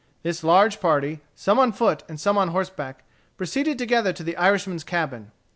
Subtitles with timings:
[0.23, 3.03] This large party, some on foot and some on horseback,
[3.37, 5.29] proceeded together to the Irishman's cabin.